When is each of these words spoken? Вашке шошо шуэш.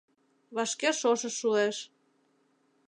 Вашке 0.55 0.89
шошо 0.99 1.29
шуэш. 1.39 1.77